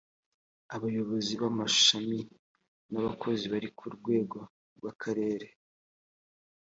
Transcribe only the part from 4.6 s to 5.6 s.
rw’akarere